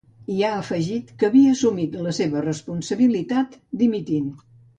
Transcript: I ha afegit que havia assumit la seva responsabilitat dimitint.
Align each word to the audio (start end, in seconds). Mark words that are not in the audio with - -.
I 0.35 0.35
ha 0.45 0.51
afegit 0.61 1.11
que 1.19 1.27
havia 1.27 1.51
assumit 1.57 1.99
la 2.07 2.15
seva 2.21 2.41
responsabilitat 2.47 3.61
dimitint. 3.85 4.35